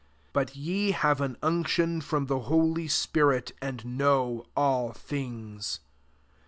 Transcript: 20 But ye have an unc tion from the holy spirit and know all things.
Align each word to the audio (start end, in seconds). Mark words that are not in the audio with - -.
20 0.33 0.33
But 0.33 0.55
ye 0.55 0.91
have 0.93 1.21
an 1.21 1.37
unc 1.43 1.67
tion 1.67 2.01
from 2.01 2.25
the 2.25 2.39
holy 2.39 2.87
spirit 2.87 3.51
and 3.61 3.85
know 3.85 4.47
all 4.57 4.93
things. 4.93 5.79